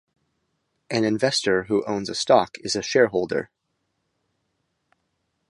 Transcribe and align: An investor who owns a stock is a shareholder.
An 0.89 1.03
investor 1.03 1.65
who 1.65 1.85
owns 1.85 2.09
a 2.09 2.15
stock 2.15 2.57
is 2.61 2.75
a 2.75 2.81
shareholder. 2.81 3.51